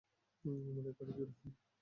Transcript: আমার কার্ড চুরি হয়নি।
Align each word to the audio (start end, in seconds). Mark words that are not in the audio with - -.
আমার 0.45 0.93
কার্ড 0.97 1.09
চুরি 1.09 1.23
হয়নি। 1.31 1.49